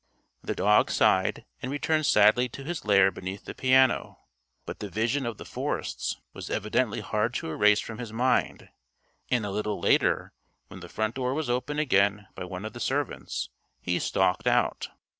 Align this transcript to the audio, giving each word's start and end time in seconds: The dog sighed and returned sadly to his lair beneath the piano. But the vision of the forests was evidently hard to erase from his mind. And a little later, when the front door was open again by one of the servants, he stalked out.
The 0.41 0.55
dog 0.55 0.89
sighed 0.89 1.45
and 1.61 1.71
returned 1.71 2.07
sadly 2.07 2.49
to 2.49 2.63
his 2.63 2.85
lair 2.85 3.11
beneath 3.11 3.45
the 3.45 3.53
piano. 3.53 4.17
But 4.65 4.79
the 4.79 4.89
vision 4.89 5.27
of 5.27 5.37
the 5.37 5.45
forests 5.45 6.19
was 6.33 6.49
evidently 6.49 7.01
hard 7.01 7.35
to 7.35 7.51
erase 7.51 7.81
from 7.81 7.99
his 7.99 8.11
mind. 8.11 8.69
And 9.29 9.45
a 9.45 9.51
little 9.51 9.79
later, 9.79 10.33
when 10.69 10.79
the 10.79 10.89
front 10.89 11.13
door 11.13 11.35
was 11.35 11.51
open 11.51 11.77
again 11.77 12.25
by 12.33 12.45
one 12.45 12.65
of 12.65 12.73
the 12.73 12.79
servants, 12.79 13.51
he 13.79 13.99
stalked 13.99 14.47
out. 14.47 14.89